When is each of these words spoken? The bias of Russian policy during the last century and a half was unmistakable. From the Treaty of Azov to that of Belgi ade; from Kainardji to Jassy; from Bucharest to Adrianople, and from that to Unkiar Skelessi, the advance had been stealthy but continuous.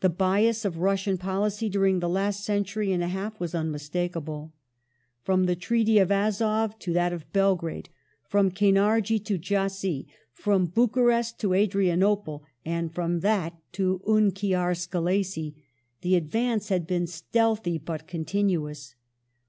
The 0.00 0.08
bias 0.08 0.64
of 0.64 0.78
Russian 0.78 1.16
policy 1.18 1.68
during 1.68 2.00
the 2.00 2.08
last 2.08 2.42
century 2.44 2.90
and 2.90 3.00
a 3.00 3.06
half 3.06 3.38
was 3.38 3.54
unmistakable. 3.54 4.52
From 5.22 5.44
the 5.46 5.54
Treaty 5.54 5.98
of 5.98 6.10
Azov 6.10 6.76
to 6.80 6.92
that 6.94 7.12
of 7.12 7.32
Belgi 7.32 7.76
ade; 7.78 7.88
from 8.24 8.50
Kainardji 8.50 9.24
to 9.24 9.38
Jassy; 9.38 10.08
from 10.32 10.66
Bucharest 10.66 11.38
to 11.38 11.54
Adrianople, 11.54 12.42
and 12.64 12.92
from 12.92 13.20
that 13.20 13.54
to 13.74 14.02
Unkiar 14.08 14.74
Skelessi, 14.76 15.54
the 16.00 16.16
advance 16.16 16.68
had 16.68 16.84
been 16.84 17.06
stealthy 17.06 17.78
but 17.78 18.08
continuous. 18.08 18.96